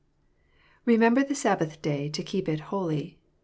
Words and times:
"Remember 0.83 1.23
the 1.23 1.35
Sabbath 1.35 1.79
Day, 1.79 2.09
to 2.09 2.23
keep 2.23 2.49
it 2.49 2.59
holy." 2.73 3.19